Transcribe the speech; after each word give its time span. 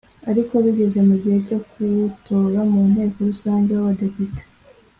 ariko 0.29 0.53
bigeze 0.63 0.99
mu 1.07 1.15
gihe 1.21 1.37
cyo 1.47 1.59
kuwutora 1.69 2.59
mu 2.71 2.81
nteko 2.91 3.17
rusange 3.29 3.71
w’abadepite 3.75 4.43